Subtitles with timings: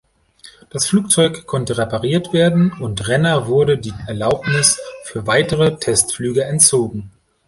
[0.71, 7.11] Das Flugzeug konnte repariert werden und Renner wurde die Erlaubnis für weitere Testflüge entzogen.